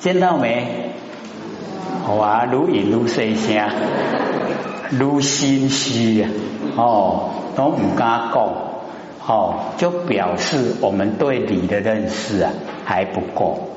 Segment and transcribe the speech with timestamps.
[0.00, 0.94] 见到没？
[2.08, 3.68] 哇，愈演愈细声，
[4.98, 6.30] 愈心虚啊！
[6.76, 8.48] 哦，都唔敢讲，
[9.26, 12.50] 哦，就表示我们对理的认识啊
[12.86, 13.68] 还不够。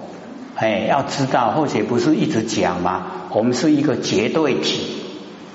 [0.55, 3.03] 哎，要知道，或者不是一直讲吗？
[3.31, 5.03] 我们是一个绝对体，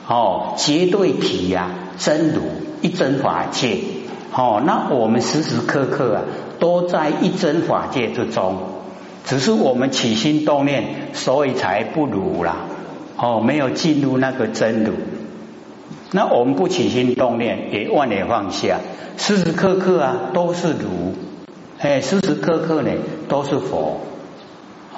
[0.07, 2.43] 哦，绝对体呀，真如
[2.83, 3.79] 一真法界，
[4.35, 6.23] 哦，那我们时时刻刻啊
[6.59, 8.59] 都在一真法界之中，
[9.29, 12.57] 只是我们起心动念，所以才不如啦，
[13.19, 14.95] 哦，没有进入那个真如。
[16.13, 18.79] 那我们不起心动念，也万念放下，
[19.19, 21.13] 时时刻刻啊都是如，
[21.79, 22.91] 哎，时时刻刻呢
[23.29, 24.01] 都是佛。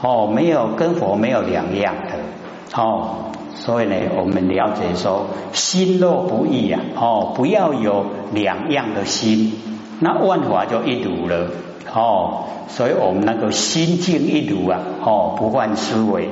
[0.01, 9.55] 哦，没有跟佛没有两样的哦，所以呢，我们了解说心若不异啊，哦，不要有两样的心，
[9.98, 11.51] 那万法就一如了
[11.93, 16.29] 哦，所以我们那个心境一如啊，哦，不换思维，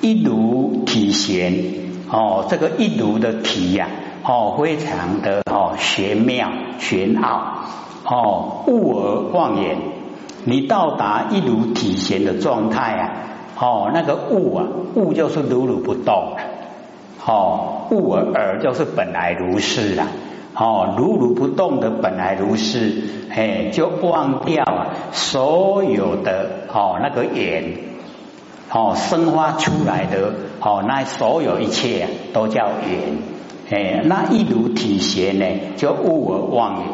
[0.00, 1.52] 一如体闲
[2.10, 3.88] 哦，这个一如的体呀，
[4.24, 7.42] 哦，非常的哦玄妙玄奥
[8.04, 9.76] 哦，物而忘言。
[10.44, 13.10] 你到达一如体闲的状态啊，
[13.60, 14.66] 哦，那个物啊，
[14.96, 16.32] 物就是如如不动，
[17.24, 20.08] 哦，物而而就是本来如是啊，
[20.54, 27.74] 哦，如如不动的本来如是，哎，就忘掉啊所有的哦那个眼，
[28.70, 33.18] 哦生发出来的哦那所有一切都叫缘，
[33.70, 36.84] 哎，那一如体现呢，就物而忘也。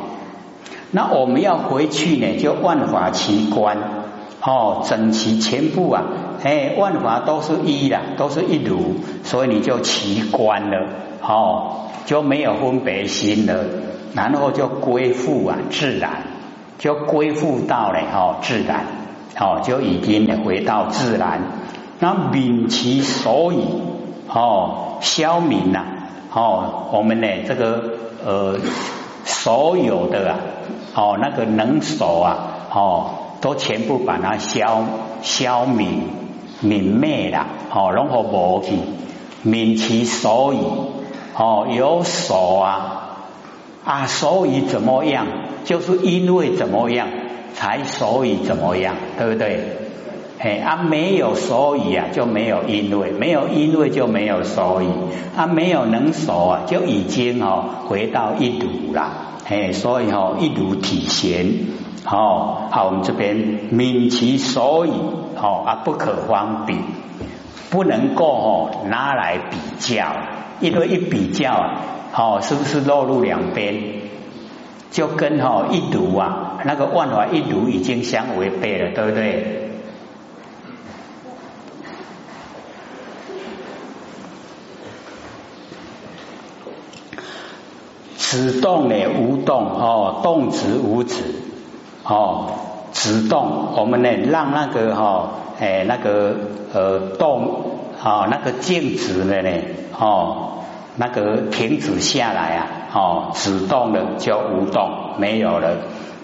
[0.93, 3.77] 那我们要回去呢，就万法齐观
[4.41, 6.05] 哦，整齐全部啊，
[6.45, 10.87] 哎，万法都是一啦，都是一如，所以你就齐观了
[11.21, 13.53] 哦，就没有分别心了，
[14.15, 16.11] 然后就归附啊自然，
[16.79, 18.87] 就归附到了哦自然，
[19.39, 21.43] 哦就已经回到自然，
[22.01, 23.59] 那泯其所以
[24.27, 25.85] 哦消泯呐，
[26.33, 27.85] 哦我们呢这个
[28.25, 28.59] 呃
[29.25, 30.39] 所有的啊。
[30.95, 34.83] 哦，那个能手啊，哦，都全部把它消
[35.23, 35.87] 消泯
[36.61, 38.73] 泯灭了，哦，然后无去。
[39.45, 40.59] 泯其所以，
[41.37, 43.19] 哦，有手啊
[43.85, 45.27] 啊，所以怎么样？
[45.65, 47.09] 就是因为怎么样
[47.55, 49.77] 才所以怎么样，对不对？
[50.41, 54.87] 哎啊，没有所以啊，就没有因为，没有因为就没有所以，
[55.37, 59.11] 啊，没有能手啊，就已经哦回到一堵了。
[59.49, 61.47] 哎，所以哦一如体现，
[62.07, 63.37] 哦，好，我们这边
[63.73, 64.91] 泯其所以，
[65.37, 66.77] 哦啊不可方比，
[67.71, 70.05] 不能够哦拿来比较，
[70.61, 71.81] 因为一比较啊，
[72.15, 73.99] 哦是不是落入两边？
[74.91, 79.55] 就跟哈一如啊那个万法一如已经相违背了，对不对？
[88.17, 91.23] 止动呢无动哦，动止无止
[92.05, 92.51] 哦，
[92.93, 95.31] 止动我们呢让那个哈
[95.61, 96.35] 哎那个
[96.73, 99.51] 呃动哦那个静止的呢
[99.99, 100.65] 哦
[100.97, 105.77] 那个停止下来啊哦止动了就无动没有了，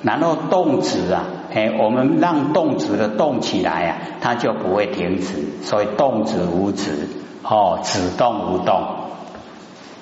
[0.02, 7.08] 然后动止啊哎我们让动止的动起来啊，它就不会停止，所以动止无止
[7.42, 8.82] 哦止动无动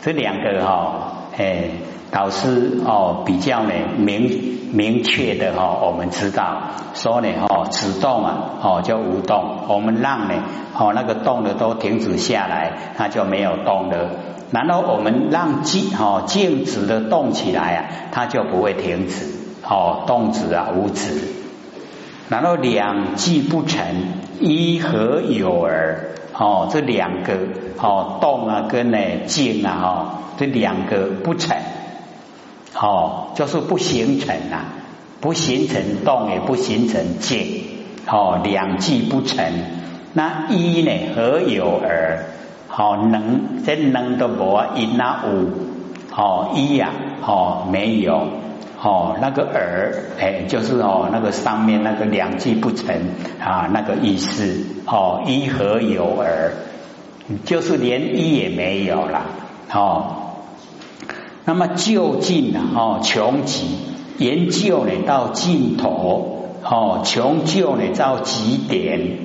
[0.00, 1.70] 这两个哈哎。
[2.14, 6.62] 导师哦，比较呢明明确的哈，我们知道
[6.94, 10.34] 说呢哦，止动啊哦就无动，我们让呢
[10.74, 14.08] 哦那个动的都停止下来，它就没有动了。
[14.50, 19.26] 然后我们让静哦静止的动起来啊，它就不会停止
[19.62, 21.22] 哦动止啊无止。
[22.30, 23.84] 然后两寂不成，
[24.40, 27.34] 一何有而哦这两个
[27.78, 29.88] 哦动啊跟呢静啊哦
[30.38, 31.58] 这两个不成。
[32.82, 34.74] 哦，就是不形成啊，
[35.20, 37.62] 不形成动，也不形成静，
[38.08, 39.44] 哦，两际不成。
[40.14, 40.90] 那一呢？
[41.14, 42.24] 何有而？
[42.66, 45.50] 好能，这能的无一那无，
[46.16, 46.90] 哦一呀，
[47.24, 48.26] 哦没有，
[48.82, 52.96] 哦那个而，哎，就是哦那个上面那个两际不成
[53.38, 56.52] 啊，那个意思，哦一何有而？
[57.44, 59.22] 就是连一也没有了，
[59.72, 60.16] 哦。
[61.44, 63.66] 那么就近啊，哦，穷极
[64.18, 69.18] 研究呢到尽头，哦，穷究呢到极点，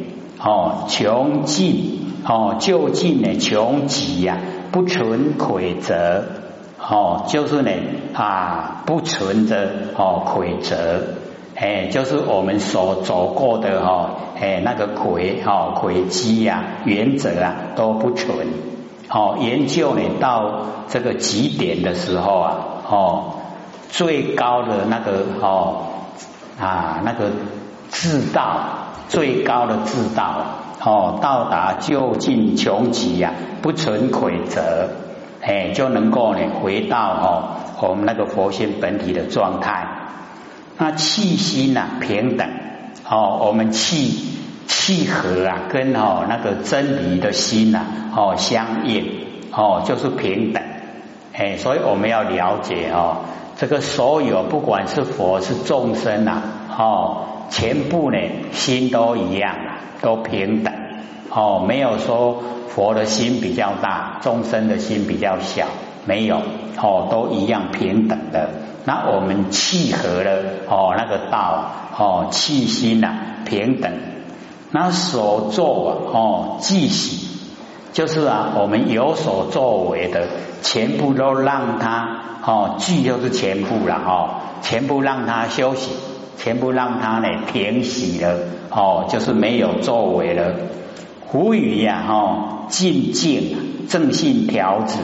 [0.44, 4.40] 哦，穷尽，哦，就近呢穷极呀，
[4.72, 6.24] 不存魁则，
[6.80, 7.72] 哦，就是呢
[8.14, 10.76] 啊，不存着哦魁则，
[11.56, 14.10] 哎，就是我们所走过的哈，
[14.42, 18.48] 哎，那个轨哈轨迹呀、原则啊都不存。
[19.10, 22.56] 好，研究呢到这个极点的时候啊，
[22.90, 23.34] 哦，
[23.90, 25.86] 最高的那个哦
[26.60, 27.32] 啊那个
[27.90, 28.60] 智道，
[29.08, 30.42] 最高的智道
[30.84, 33.32] 哦，到达究竟穷极呀，
[33.62, 34.90] 不存魁则，
[35.42, 37.44] 哎，就能够呢回到哦
[37.80, 39.88] 我们那个佛性本体的状态。
[40.78, 42.50] 那气息呐平等
[43.10, 44.28] 哦，我们气
[44.68, 47.86] 契合啊，跟哦那个真理的心呐
[48.16, 49.10] 哦相应
[49.52, 50.62] 哦，就是平等。
[51.34, 53.18] 哎，所以我们要了解哦，
[53.56, 56.42] 这个所有不管是佛是众生呐
[56.78, 58.18] 哦，全部呢
[58.52, 60.74] 心都一样啊，都平等。
[61.30, 65.68] 哦，没有说佛的心比较大，众生的心比较小，
[66.06, 66.38] 没有
[66.82, 68.50] 哦，都一样平等的。
[68.86, 73.14] 那我们契合了哦，那个道哦，气心呐
[73.46, 73.92] 平等，
[74.72, 77.28] 那所作啊哦，即喜，
[77.94, 80.28] 就是啊，我们有所作为的，
[80.62, 84.30] 全部都让他哦，聚就是全部了哦，
[84.62, 85.92] 全部让他休息，
[86.38, 90.54] 全部让他呢停息了哦，就是没有作为了。
[91.28, 95.00] 胡语呀哦，静静正信调子，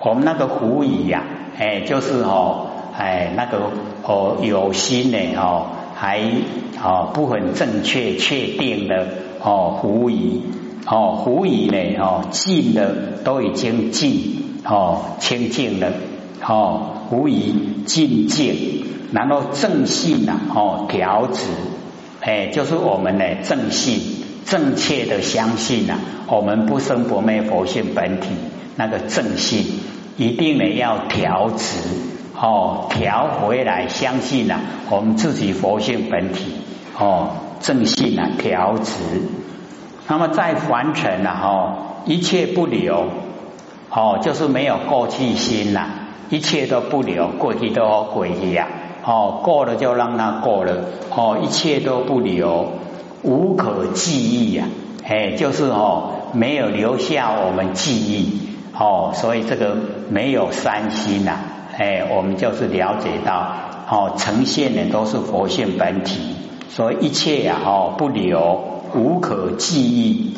[0.00, 1.24] 我们那个胡语呀，
[1.58, 2.68] 哎，就是哦。
[2.96, 3.58] 哎，那个
[4.04, 5.66] 哦，有心呢哦，
[6.04, 6.20] 还
[6.82, 9.06] 哦不很正确确定的
[9.40, 10.42] 哦，狐疑
[10.84, 15.92] 哦，狐疑呢哦，净的都已经净哦，清净了
[16.46, 17.54] 哦，狐疑
[17.86, 18.84] 净净，
[19.14, 21.46] 然后正信呐哦，调止
[22.20, 23.98] 哎，就是我们呢正信
[24.44, 25.94] 正确的相信呐，
[26.28, 28.28] 我们不生不灭佛性本体
[28.76, 29.64] 那个正信，
[30.18, 32.13] 一定呢要调止。
[32.44, 34.60] 哦，调回来，相信呐，
[34.90, 36.52] 我们自己佛性本体
[36.98, 37.30] 哦，
[37.60, 38.92] 正信啊，调直。
[40.08, 43.06] 那么在凡尘呐，哦，一切不留，
[43.88, 45.86] 哦，就是没有过去心呐，
[46.28, 48.68] 一切都不留，过去都过去呀，
[49.06, 50.84] 哦，过了就让它过了，
[51.16, 52.72] 哦，一切都不留，
[53.22, 54.66] 无可记忆呀，
[55.08, 58.38] 哎，就是哦，没有留下我们记忆，
[58.78, 59.78] 哦，所以这个
[60.10, 61.38] 没有三心呐。
[61.76, 63.52] 哎，我们就是了解到，
[63.90, 66.36] 哦，呈现的都是佛性本体，
[66.68, 70.36] 所以一切呀，哦，不留，无可记忆。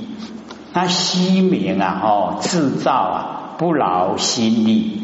[0.73, 5.03] 那虚名啊，哦，制造啊，不劳心力。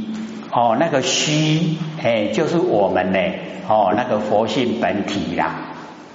[0.51, 3.19] 哦，那个虚，哎，就是我们呢，
[3.69, 5.55] 哦，那个佛性本体啦。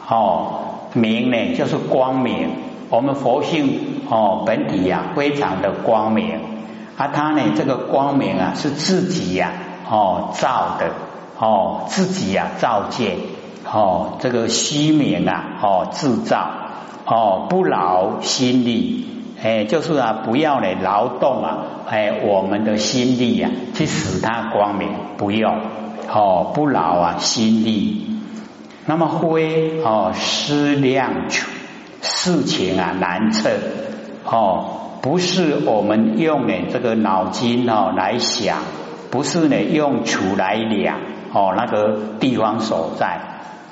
[0.07, 0.59] 哦，
[0.93, 2.49] 明呢，就是光明。
[2.89, 6.39] 我们佛性哦，本体呀，非常的光明。
[6.95, 9.51] 啊，它呢，这个光明啊，是自己呀。
[9.89, 10.91] 哦，造的
[11.39, 13.17] 哦，自己呀造见
[13.71, 16.49] 哦，这个虚名啊哦，制造
[17.05, 19.05] 哦，不劳心力
[19.41, 21.57] 哎，就是啊，不要呢劳动啊
[21.87, 25.61] 哎，我们的心力呀去使它光明，不用
[26.11, 28.03] 哦，不劳啊心力。
[28.85, 31.49] 那么灰哦，思量处
[32.01, 33.51] 事情啊难测
[34.25, 34.65] 哦，
[35.01, 38.59] 不是我们用的这个脑筋哦来想。
[39.17, 40.99] 不是呢，用处来量
[41.33, 43.19] 哦，那个地方所在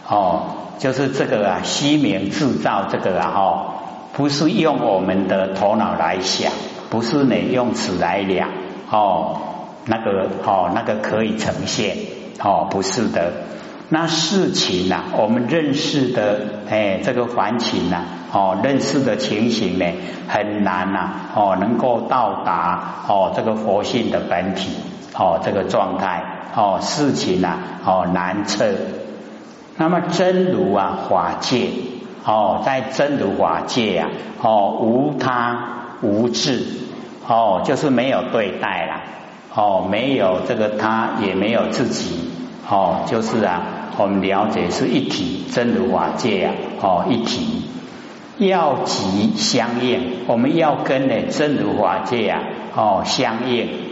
[0.10, 0.42] 哦，
[0.80, 3.66] 就是这个啊，虚名制造这个啊，哦，
[4.14, 6.52] 不是用我们的头脑来想，
[6.90, 8.50] 不是呢，用尺来量
[8.90, 9.40] 哦，
[9.86, 11.96] 那个哦，那个可以呈现
[12.44, 13.32] 哦，不是的。
[13.90, 18.02] 那事情呐，我们认识的哎，这个环境呐，
[18.34, 19.86] 哦，认识的情形呢，
[20.28, 24.72] 很难呐，哦，能够到达哦，这个佛性的本体。
[25.18, 26.24] 哦，这个状态
[26.56, 28.74] 哦，事情啊哦难测。
[29.78, 31.70] 那么真如啊法界
[32.26, 34.10] 哦，在真如法界啊
[34.42, 35.60] 哦无他
[36.02, 36.64] 无智
[37.28, 39.02] 哦，就是没有对待了
[39.54, 42.30] 哦，没有这个他，也没有自己
[42.70, 43.62] 哦，就是啊，
[43.98, 47.64] 我们了解是一体真如法界啊哦一体
[48.38, 52.42] 要即相应，我们要跟呢真如法界啊
[52.76, 53.85] 哦相应。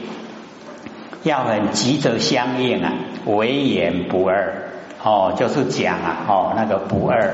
[1.24, 2.94] 要很急着相应啊，
[3.26, 4.54] 唯言不二。
[5.02, 7.34] 哦，就是讲啊哦那个不二。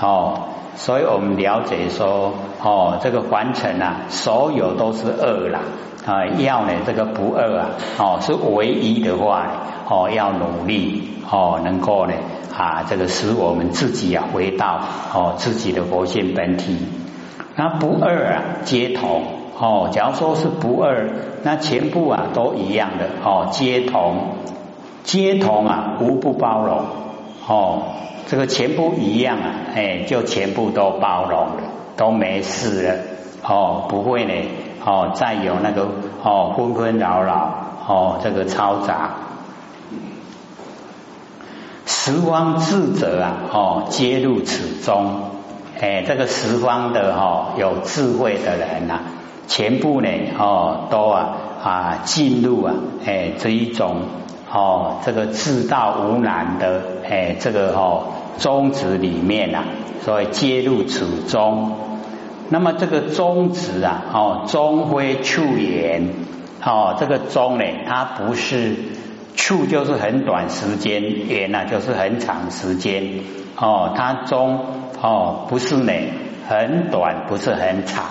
[0.00, 5.60] 哦，所以我们了解说哦这个凡尘啊，所有都是二啦。
[6.04, 9.46] 啊，要呢这个不二啊哦是唯一的话
[9.88, 12.14] 哦要努力哦能够呢
[12.56, 14.80] 啊这个使我们自己啊回到
[15.14, 16.76] 哦自己的佛性本体，
[17.56, 19.35] 那不二啊皆同。
[19.58, 21.08] 哦，假如说是不二，
[21.42, 24.36] 那全部啊都一样的哦，皆同，
[25.02, 26.84] 皆同啊，无不包容
[27.48, 27.82] 哦，
[28.28, 31.62] 这个全部一样啊，哎，就全部都包容了，
[31.96, 32.94] 都没事了，
[33.42, 34.32] 哦，不会呢，
[34.84, 35.88] 哦，再有那个
[36.22, 37.54] 哦纷纷扰扰，
[37.86, 39.10] 哦，这个嘈杂，
[41.86, 45.30] 十方智者啊，哦，皆入此中，
[45.80, 49.00] 哎，这个十方的哈有智慧的人呐，
[49.46, 52.74] 全部呢，哦，都啊啊进入啊，
[53.04, 54.02] 哎，这一种。
[54.48, 58.04] 哦，这个自道无难的，哎，这个哦
[58.38, 59.64] 宗旨里面呐，
[60.02, 61.72] 所以接入此中。
[62.48, 66.10] 那么这个宗旨啊，哦，终非处言，
[66.64, 68.76] 哦，这个中呢，它不是
[69.34, 73.02] 处就是很短时间，言呢就是很长时间，
[73.60, 74.60] 哦，它中
[75.02, 75.92] 哦不是呢
[76.48, 78.04] 很短，不是很长，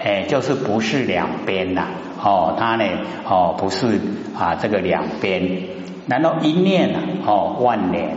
[0.00, 1.88] 哎，就是不是两边呐，
[2.22, 2.84] 哦，它呢
[3.28, 4.00] 哦不是
[4.38, 5.62] 啊这个两边。
[6.06, 7.00] 难道一念啊？
[7.26, 8.16] 哦，万年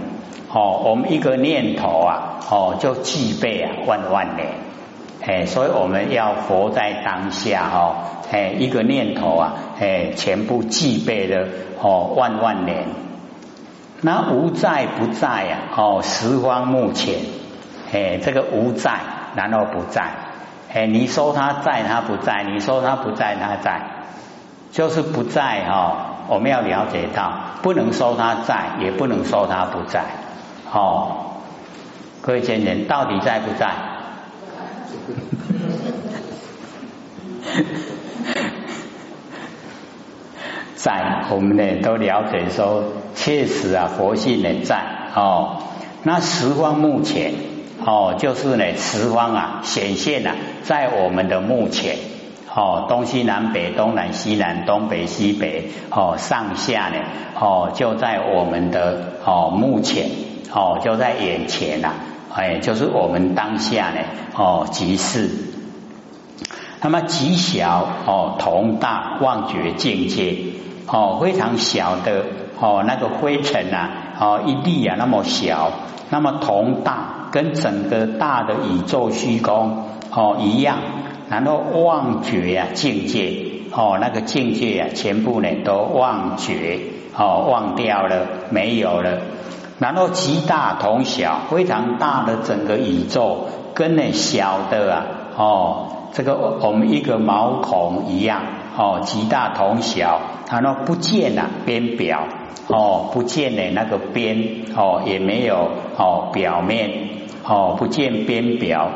[0.54, 4.48] 哦，我们一个念头啊，哦，就具备啊万万年。
[5.24, 7.96] 哎，所以我们要活在当下哦，
[8.32, 11.48] 哎，一个念头啊，哎，全部具备了
[11.82, 12.86] 哦万万年。
[14.02, 15.58] 那无在不在呀？
[15.76, 17.16] 哦，十方目前，
[17.92, 19.00] 哎，这个无在，
[19.36, 20.12] 然后不在？
[20.74, 23.82] 哎，你说他在，他不在；你说他不在，他在，
[24.72, 26.08] 就是不在哈。
[26.30, 30.06] 我们要了解到，不能说他在，也不能说他不在。
[30.72, 31.34] 哦，
[32.22, 33.70] 各位先生，到底在不在？
[40.76, 44.82] 在，我们呢都了解说，确实啊，佛性呢在。
[45.16, 45.64] 哦，
[46.04, 47.34] 那十方目前，
[47.86, 51.98] 哦，就是呢十方啊显现了在我们的目前。
[52.54, 56.98] 哦，东西南北，东南西南，东北西北，哦，上下呢，
[57.40, 60.10] 哦，就在我们的哦目前，
[60.54, 61.94] 哦，就在眼前呐，
[62.36, 64.02] 哎，就是我们当下呢，
[64.36, 65.30] 哦，即是。
[66.82, 70.36] 那么极小哦，同大望觉境界，
[70.88, 72.26] 哦，非常小的
[72.60, 75.72] 哦，那个灰尘呐，哦，一粒啊那么小，
[76.10, 80.78] 那么同大跟整个大的宇宙虚空哦一样。
[81.30, 83.34] 然后忘觉呀，境界
[83.72, 86.80] 哦，那个境界呀，全部呢都忘觉
[87.18, 89.20] 哦，忘掉了，没有了。
[89.80, 95.06] 然后极大同小，非常大的整个宇宙，跟那小的啊
[95.38, 98.44] 哦，这个我们一个毛孔一样
[98.78, 100.20] 哦，极大同小。
[100.52, 102.28] 然后不见了边表
[102.68, 106.92] 哦，不见了那个边哦，也没有哦表面
[107.52, 108.92] 哦，不见边表。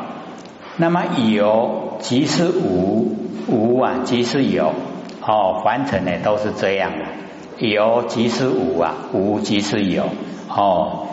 [0.78, 3.14] 那么有即是无，
[3.48, 4.72] 无啊即是有，
[5.20, 10.04] 哦，凡尘呢都是这样的，有即是无啊，无即是有，
[10.48, 11.08] 哦，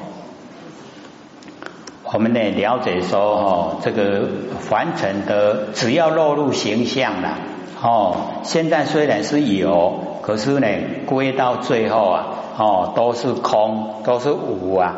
[2.13, 4.25] 我们呢了解说哦，这个
[4.59, 7.37] 凡尘的只要落入形象了，
[7.81, 10.67] 哦，现在虽然是有，可是呢
[11.05, 12.25] 归到最后啊，
[12.57, 14.95] 哦，都是空，都是无啊，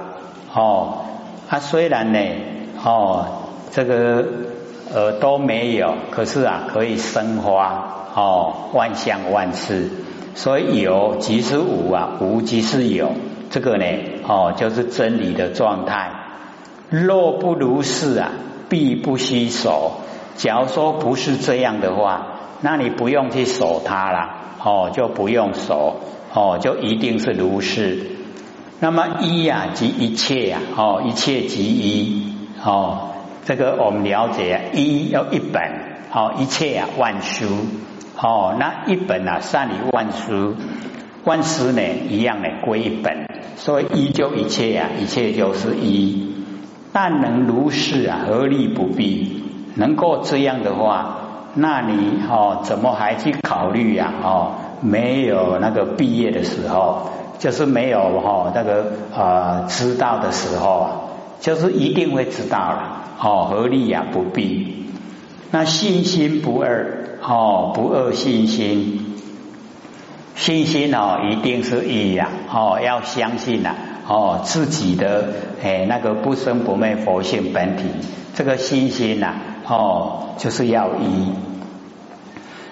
[0.54, 0.98] 哦，
[1.48, 2.20] 它虽然呢，
[2.84, 3.28] 哦，
[3.72, 4.26] 这个。
[4.94, 9.90] 呃，都没有，可是啊，可以生花哦，万象万事，
[10.36, 13.12] 所以有即是无啊，无即是有，
[13.50, 13.86] 这个呢，
[14.26, 16.12] 哦，就是真理的状态。
[16.90, 18.30] 若不如是啊，
[18.70, 19.94] 必不虚守。
[20.38, 22.28] 假如说不是这样的话，
[22.62, 24.30] 那你不用去守它了，
[24.64, 25.96] 哦，就不用守，
[26.32, 28.15] 哦，就一定是如是。
[28.80, 33.10] 那么一呀，即一切呀，哦，一切即一，哦。
[33.46, 35.62] 这个我们了解，一要一本，
[36.10, 37.46] 好一切啊万书，
[38.20, 40.56] 哦那一本啊善于万书，
[41.26, 46.34] 万书呢一样的归一本，所以一就一切啊，一切就是一。
[46.92, 49.44] 但能如是啊，何力不必？
[49.76, 51.18] 能够这样的话，
[51.54, 54.12] 那你哦怎么还去考虑呀？
[54.24, 54.52] 哦，
[54.82, 60.92] 没有那个毕业的时候，就是没有哈那个呃知道的时候啊，
[61.42, 63.02] 就是一定会知道了。
[63.18, 64.88] 哦，合力呀，不必。
[65.52, 69.16] 那信心不二，哦，不二信心，
[70.36, 73.74] 信心哦，一定是一呀，哦，要相信呐，
[74.06, 75.30] 哦，自己的
[75.64, 77.84] 哎那个不生不灭佛性本体，
[78.36, 81.32] 这个信心呐，哦，就是要一。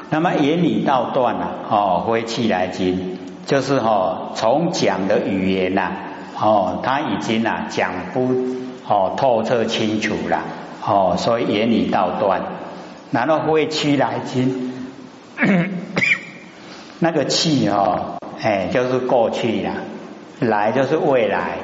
[0.10, 3.13] 那么言语道断呐，哦，回气来经，
[3.46, 5.92] 就是哦，从讲的语言呐，
[6.40, 8.54] 哦，他已经呐讲不。
[8.86, 10.42] 哦，透彻清楚了，
[10.86, 12.42] 哦，所以言语道断，
[13.12, 14.74] 然后会气来经，
[17.00, 19.72] 那个气哦，哎，就是过去了，
[20.42, 21.60] 来就是未来，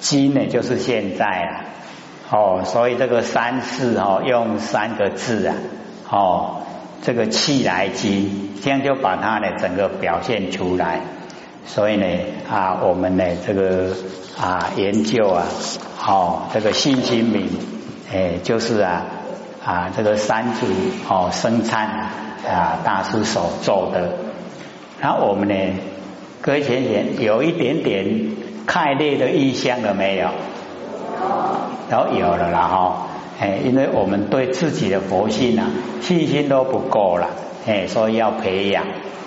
[0.00, 1.64] 今呢就是现在啊，
[2.30, 5.54] 哦，所以这个三世哦，用三个字啊，
[6.10, 6.56] 哦，
[7.00, 11.00] 这个气来今，这样就把它呢整个表现出来。
[11.66, 12.06] 所以呢
[12.50, 13.94] 啊，我们呢这个
[14.40, 15.44] 啊研究啊，
[16.06, 17.48] 哦，这个信心明，
[18.12, 19.04] 哎，就是啊
[19.64, 20.66] 啊这个三祖
[21.08, 24.12] 哦生参啊大师所做的。
[25.00, 25.54] 然后我们呢，
[26.40, 28.36] 各位前有一点点
[28.66, 30.28] 开裂的意向了没有？
[30.28, 30.30] 有，
[31.90, 33.06] 都有了啦哈。
[33.38, 37.28] 哎，因为我们对自己的佛性啊信心都不够了，
[37.66, 38.84] 哎，所以要培养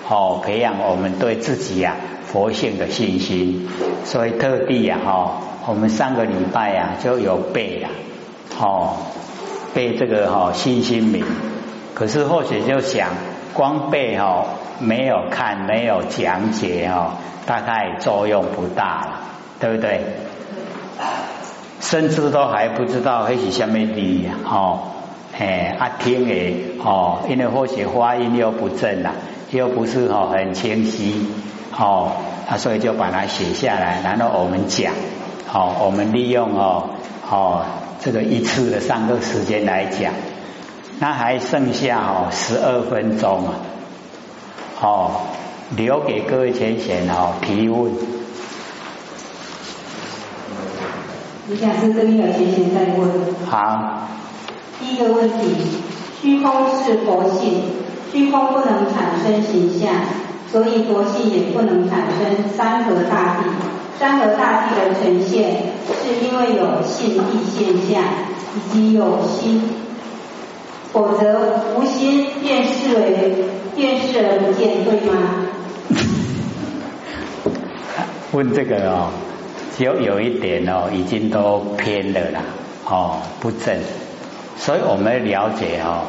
[0.09, 3.67] 哦，培养我们对自己呀佛性的信心。
[4.05, 7.89] 所以特地呀哈，我们上个礼拜呀就有背呀，
[8.59, 8.97] 哦，
[9.73, 11.23] 背这个哈信心名。
[11.93, 13.09] 可是或许就想
[13.53, 14.45] 光背哈。
[14.79, 17.11] 没有看，没有讲解哦，
[17.45, 19.19] 大概作用不大了，
[19.59, 20.01] 对不对？
[21.79, 24.01] 甚至都还不知道那是什么字
[24.43, 24.92] 哦，
[25.37, 29.11] 哎，啊听诶哦，因为或许发音又不正了，
[29.51, 31.27] 又不是哦很清晰
[31.75, 32.11] 哦，
[32.47, 34.93] 啊所以就把它写下来，然后我们讲，
[35.47, 36.89] 好，我们利用哦
[37.29, 37.65] 哦
[37.99, 40.13] 这个一次的上课时间来讲，
[40.99, 43.53] 那还剩下哦十二分钟啊。
[44.81, 45.11] 哦，
[45.75, 47.91] 留给各位先贤哦提问。
[51.47, 53.09] 你讲是这边有先贤在问。
[53.45, 54.09] 好。
[54.93, 55.55] 一个问题，
[56.21, 56.51] 虚空
[56.83, 57.63] 是佛性，
[58.12, 59.89] 虚空不能产生形象，
[60.51, 63.50] 所以佛性也不能产生山河大地。
[64.00, 65.73] 山河大地的呈现，
[66.03, 67.23] 是因为有性地
[67.55, 68.03] 现象，
[68.55, 69.62] 以及有心，
[70.91, 73.45] 否则无心便视为。
[73.75, 75.15] 便视而不见，对吗？
[78.31, 79.09] 问这个哦，
[79.75, 82.41] 就有一点哦，已经都偏了啦，
[82.85, 83.75] 哦，不正。
[84.57, 86.05] 所以我们了解哦，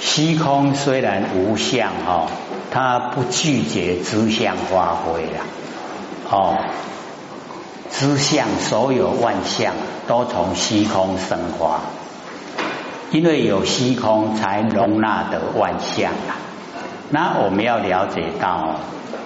[0.00, 2.28] 虚空虽然无相哦，
[2.70, 5.44] 它不拒绝知相发挥啦，
[6.30, 6.56] 哦，
[7.90, 9.74] 知相所有万象
[10.06, 11.80] 都从虚空生发，
[13.10, 16.36] 因为有虚空才容纳得万象啊。
[17.10, 18.76] 那我们要了解到，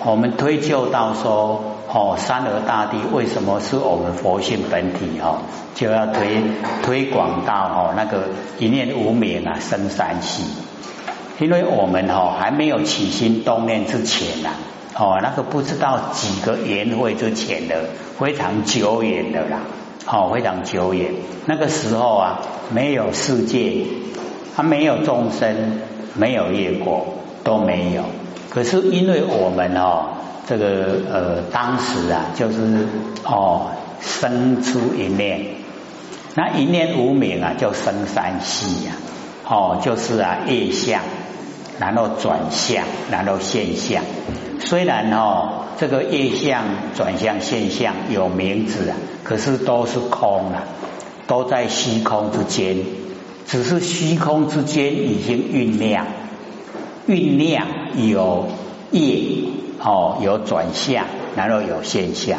[0.05, 5.21] 我们推究到说，哦，三河大地为什么是我们佛性本体？
[5.21, 5.41] 哦，
[5.75, 6.43] 就要推
[6.83, 8.29] 推广到哦那个
[8.59, 10.45] 一念无明啊生三系，
[11.39, 14.51] 因为我们哦还没有起心动念之前呐，
[14.97, 17.85] 哦那个不知道几个缘会之前的
[18.19, 19.59] 非常久远的啦，
[20.07, 21.13] 哦非常久远，
[21.45, 23.85] 那个时候啊没有世界，
[24.57, 25.81] 它没有众生，
[26.15, 27.19] 没有业果。
[27.45, 28.05] 都没有，
[28.51, 30.11] 可是因为我们哦，
[30.47, 32.87] 这个呃，当时啊，就是
[33.25, 35.47] 哦，生出一念，
[36.35, 38.93] 那一念无名啊，就生三系呀，
[39.49, 41.01] 哦，就是啊，业相，
[41.79, 44.03] 然后转向，然后现象。
[44.61, 46.65] 虽然哦，这个业相、
[46.97, 50.65] 转向、现象有名字啊，可是都是空啊，
[51.27, 52.79] 都在虚空之间，
[53.47, 56.07] 只是虚空之间已经酝酿。
[57.09, 57.67] 酝酿
[58.09, 58.49] 有
[58.93, 59.03] 业
[59.85, 62.39] 哦，有转向，然后有现象，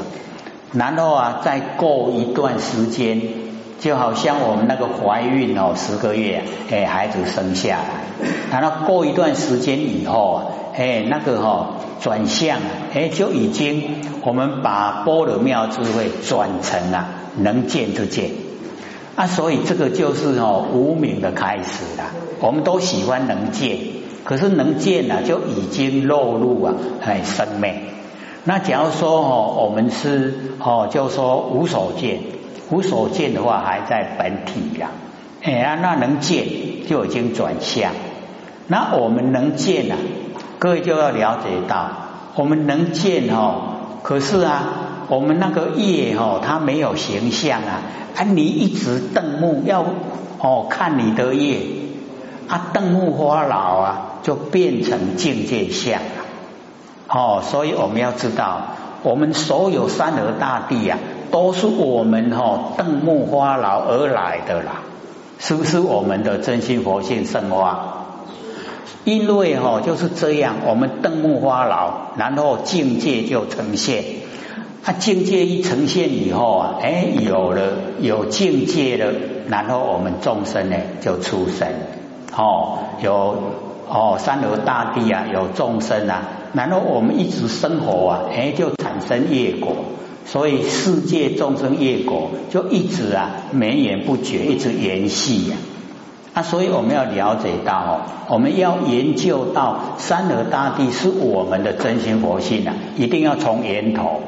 [0.72, 3.22] 然后啊，再过一段时间，
[3.80, 12.60] 就好像我们那个怀孕哦，十个月，哎，孩子生下来，然后过一段时间以后啊，哎，那个哈转向，
[12.94, 18.32] 哎，就已经我们把波罗妙智慧转成了能见之见
[19.16, 22.06] 啊，所以这个就是哦无名的开始了。
[22.40, 24.03] 我们都喜欢能见。
[24.24, 27.74] 可是能见呢，就已经落入啊，哎，生命。
[28.46, 32.20] 那假如说哦，我们是哦，就说无所见，
[32.70, 34.92] 无所见的话还在本体呀，
[35.42, 36.46] 哎呀，那能见
[36.88, 37.92] 就已经转向。
[38.68, 39.98] 那我们能见啊，
[40.60, 41.90] 各位就要了解到，
[42.36, 44.64] 我们能见哦，可是啊，
[45.10, 47.82] 我们那个业哦，它没有形象啊，
[48.16, 49.86] 啊，你一直瞪目要
[50.40, 51.60] 哦看你的业
[52.48, 54.10] 啊，瞪目花老啊。
[54.24, 56.24] 就变成境界相了，
[57.10, 58.62] 哦，所以我们要知道，
[59.04, 60.98] 我们所有山河大地啊，
[61.30, 64.82] 都是我们哈瞪目花劳而来的啦，
[65.40, 68.06] 是不是我们的真心佛性生化？
[69.04, 74.06] 因为哈就是这样，我们瞪目花劳，然后境界就呈现，
[74.86, 79.12] 啊，境界一呈现以后啊，哎，有了有境界了，
[79.50, 81.68] 然后我们众生呢就出生，
[82.38, 83.36] 哦，有。
[83.88, 86.22] 哦，山河大地啊，有众生啊，
[86.54, 89.76] 然后我们一直生活啊，哎，就产生业果，
[90.26, 95.58] 所以世界众生业果就一直啊绵延不绝，一直延续呀。
[96.34, 104.22] 啊，所以我们要了解到哦，我们要研究到三河大地是我们的真心佛性啊，一定要从源头，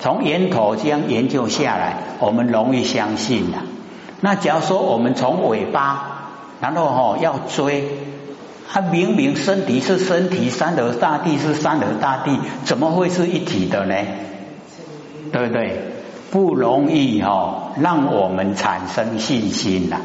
[0.00, 3.58] 从源头这样研究下来，我们容易相信的。
[4.20, 6.28] 那假如说我们从尾巴，
[6.60, 7.88] 然后哈要追，
[8.72, 13.94] 他明明身体是身体，三河大地是三河大地，怎么会是一体的呢？
[15.32, 15.90] 对不对？
[16.30, 19.96] 不容易哈，让我们产生信心呐。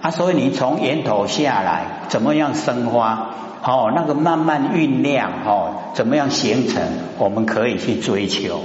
[0.00, 3.30] 啊，所以你从源头下来，怎么样生花？
[3.64, 6.82] 哦，那个慢慢酝酿哦，怎么样形成？
[7.18, 8.60] 我们可以去追求，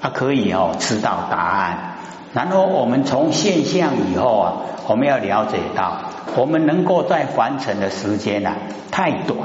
[0.00, 1.96] 啊，可以哦，知道答案。
[2.32, 4.52] 然后我们从现象以后啊，
[4.86, 5.98] 我们要了解到，
[6.36, 8.56] 我们能够在完成的时间啊
[8.90, 9.38] 太短，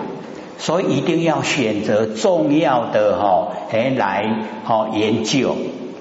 [0.58, 4.26] 所以一定要选择重要的哈，哎来
[4.68, 5.56] 哦研究。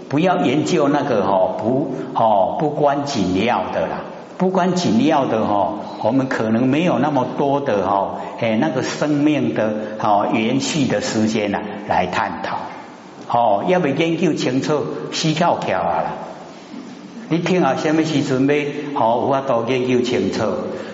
[0.08, 4.00] 不要研究那个哈不哦不关紧要的啦，
[4.38, 12.56] 不关紧要的哈，我们可能没有那么多的哈哎那个生命的哦延续的时间呐来探讨。
[13.30, 16.12] 哦，要不研究清楚死翘翘啊啦，
[17.30, 20.44] 你听下什么时阵要好我都研究清楚，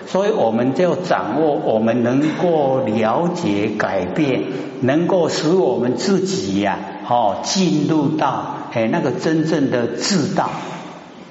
[0.05, 4.43] 所以我们就掌握我们能够了解改变，
[4.81, 8.55] 能够使我们自己呀哦进入到。
[8.73, 10.49] 哎，那个真正的智道，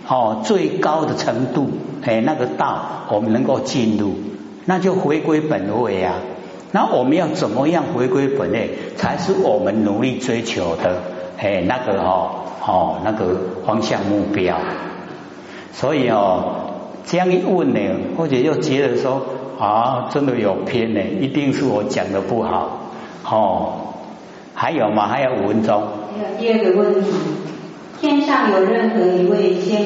[0.08, 1.68] 哦，最高的程度，
[2.02, 4.14] 哎，那个道，我们能够进入，
[4.64, 6.14] 那就回归本位啊。
[6.72, 11.02] 那我们要怎么样回归本位，才是我们努力追求的？
[11.36, 12.30] 哎，那个哦，
[12.66, 14.56] 哦，那个方向目标。
[15.74, 16.70] 所以哦，
[17.04, 17.80] 这样一问呢，
[18.16, 19.20] 或者又觉得说
[19.58, 22.92] 啊，真的有偏呢，一定是我讲的不好。
[23.28, 23.72] 哦，
[24.54, 25.08] 还有吗？
[25.08, 25.82] 还有五分钟。
[26.38, 27.10] 第二个问题：
[28.00, 29.82] 天上有任何一位仙、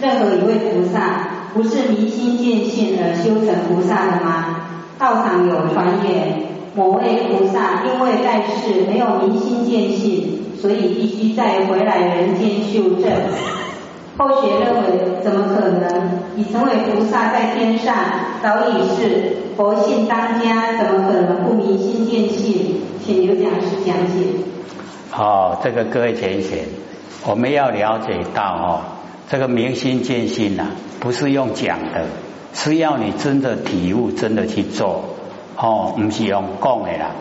[0.00, 4.64] 任何一位菩萨，不是明心见性而修成菩萨的吗？
[4.98, 6.42] 道场有传言，
[6.74, 13.12] 某位菩萨因为在世没有明心见性，所以必须再回来人间修正。
[14.18, 16.18] 后学认为，怎么可能？
[16.36, 17.94] 已成为菩萨在天上，
[18.42, 22.80] 早已是佛性当家，怎么可能不明心见性？
[23.00, 24.26] 请刘讲师讲解。
[25.10, 26.64] 好，这个各位浅贤，
[27.24, 28.80] 我们要了解到哦，
[29.28, 30.66] 这个明心见性呐，
[30.98, 32.06] 不是用讲的，
[32.52, 35.04] 是要你真的体悟，真的去做
[35.56, 37.12] 哦，不是用讲的啦。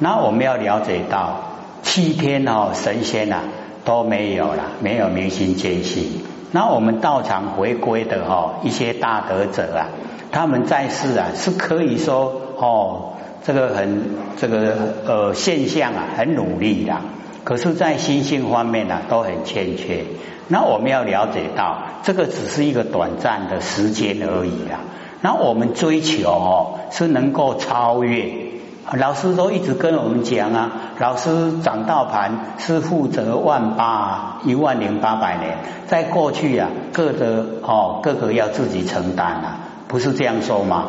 [0.00, 1.42] 那我们要了解到，
[1.82, 3.38] 七天哦，神仙呐
[3.84, 6.22] 都没有了，没有明心见性。
[6.52, 9.88] 那我们道场回归的哈一些大德者啊，
[10.32, 13.12] 他们在世啊是可以说哦，
[13.44, 14.04] 这个很
[14.36, 14.74] 这个
[15.06, 16.96] 呃现象啊，很努力的。
[17.42, 20.04] 可是，在心性方面呢，都很欠缺。
[20.48, 24.80] 那我们要了解到，这个只是一个短暂的时间而已啦。
[25.22, 28.49] 那我们追求哦，是能够超越。
[28.92, 40.86] 老师都一直跟我们讲啊，老师掌道盘是负责万八一万零八百年，在过去啊，各的哦，各个要自己承担啊，不是这样说吗？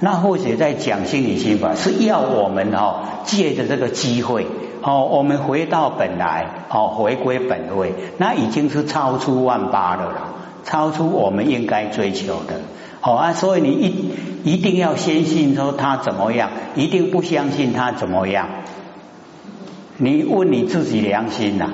[0.00, 4.46] 那或许在讲心理心法，是要我们哦，借着这个机会。
[4.82, 10.20] 哦，我们回到本来，哦，回归本位，那已经是超出万八的了，
[10.66, 12.60] 超出我们应该追求的。
[13.00, 18.48] 好啊，所以你一一定要相信说他怎么样，一定不相信他怎么样。
[19.96, 21.70] 你问你自己良心呐，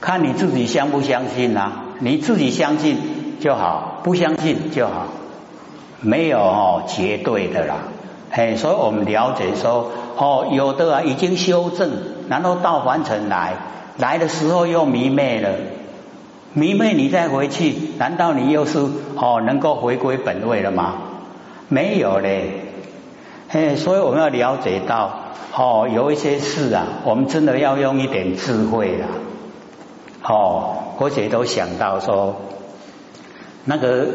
[0.00, 1.72] 看你自己相不相信呐？
[1.98, 2.96] 你自己相信
[3.40, 5.08] 就好，不相信就好，
[6.00, 7.74] 没有哦绝对的啦。
[8.30, 9.90] 哎，所以我们了解说。
[10.14, 11.90] 哦，有的啊，已经修正，
[12.28, 13.54] 然后到凡尘来，
[13.96, 15.48] 来的时候又迷昧了，
[16.54, 18.78] 迷昧你再回去，难道你又是
[19.16, 20.94] 哦能够回归本位了吗？
[21.68, 22.64] 没有嘞，
[23.48, 25.10] 嘿，所以我们要了解到，
[25.56, 29.08] 哦，有一些事啊，我们真的要用一点智慧啊，
[30.24, 32.36] 哦，或者都想到说，
[33.64, 34.06] 那个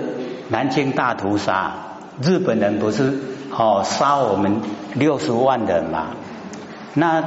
[0.49, 1.73] 南京大屠杀，
[2.21, 3.19] 日本人不是。
[3.49, 4.61] 哦，杀我们
[4.93, 6.07] 六十万人嘛？
[6.93, 7.23] 那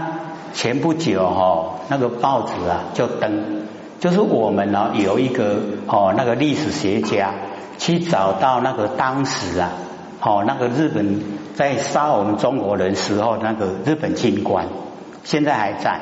[0.53, 3.63] 前不久哈，那个报纸啊就登，
[4.01, 7.35] 就是我们呢有一个哦那个历史学家
[7.79, 9.71] 去找到那个当时啊，
[10.21, 11.23] 哦那个日本
[11.55, 14.67] 在杀我们中国人时候那个日本军官，
[15.23, 16.01] 现在还在。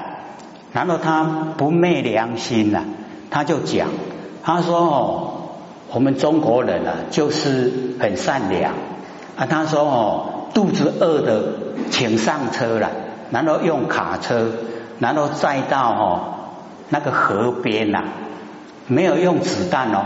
[0.72, 1.24] 然后他
[1.56, 2.82] 不昧良心呐，
[3.30, 3.88] 他就讲，
[4.44, 5.32] 他说哦，
[5.92, 8.74] 我们中国人啊就是很善良。
[9.36, 11.42] 啊，他说哦，肚子饿的，
[11.90, 12.90] 请上车了，
[13.30, 14.50] 然后用卡车，
[14.98, 16.34] 然后再到哦
[16.90, 18.04] 那个河边呐，
[18.86, 20.00] 没有用子弹哦，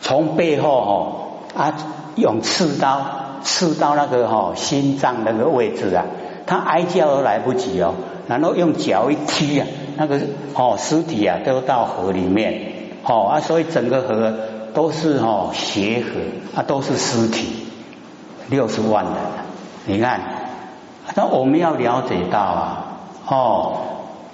[0.00, 1.16] 从背后哦
[1.54, 1.74] 啊
[2.16, 3.04] 用刺刀
[3.42, 6.04] 刺到那个哦心脏那个位置啊，
[6.46, 7.94] 他哀叫都来不及哦，
[8.28, 10.20] 然后用脚一踢啊，那个
[10.54, 12.72] 哦尸体啊都到河里面
[13.04, 14.32] 哦啊，所以整个河
[14.72, 17.66] 都是哦血河啊，都是尸体，
[18.48, 19.14] 六十万人，
[19.84, 20.20] 你看，
[21.14, 22.84] 那我们要了解到啊
[23.26, 23.76] 哦，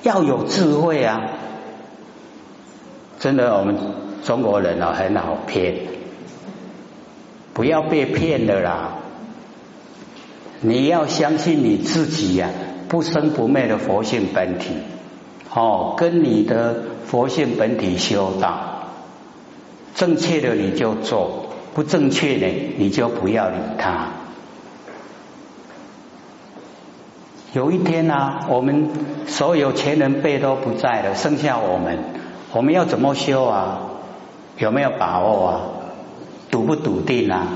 [0.03, 1.23] 要有智慧啊。
[3.19, 3.77] 真的，我们
[4.25, 5.75] 中国人哦很好骗，
[7.55, 8.99] 不要被骗了啦！
[10.61, 12.51] 你要相信你自己呀，
[12.89, 14.75] 不生不灭的佛性本体，
[15.55, 18.91] 哦，跟你的佛性本体修道，
[19.95, 24.09] 正确的你就做，不正确的你就不要理他。
[27.55, 28.91] 有一天呢，我们
[29.27, 32.16] 所有前人辈都不在了，剩下我们。
[32.53, 33.81] 我们要怎么修啊？
[34.59, 35.61] 有没有把握啊？
[36.51, 37.49] 笃不笃定啊？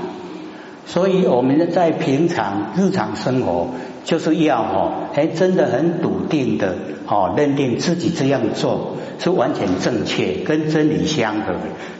[0.85, 3.67] 所以我们在平常日常生活，
[4.03, 6.75] 就是要哦，哎，真的很笃定的
[7.07, 11.53] 哦，认定自己这样做是完全正确，跟真理相合，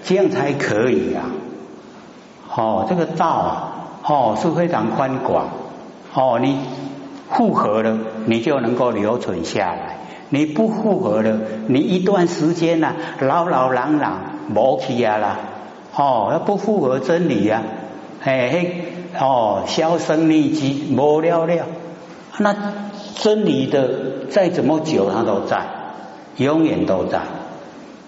[0.04, 1.32] 这样才可以啊。
[2.54, 3.73] 哦，这个道啊，
[4.04, 5.47] 哦是非常宽广，
[6.13, 6.58] 哦，你
[7.32, 9.90] 复合了，你就能够留存下来。
[10.34, 14.22] 你不复合了，你一段时间呐，老老朗朗
[14.56, 15.39] 无去啊啦，
[15.94, 17.62] 哦，要不复合真理呀，
[18.22, 18.86] 嘿嘿，
[19.20, 21.65] 哦，销声匿迹，无了了，
[22.38, 22.56] 那
[23.17, 25.65] 真理的再怎么久，它都在，
[26.38, 27.20] 永远都在，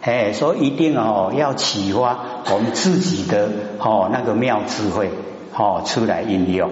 [0.01, 2.17] 哎，所以一定哦，要启发
[2.53, 5.11] 我们自己的哦那个妙智慧，
[5.57, 6.71] 哦出来应用。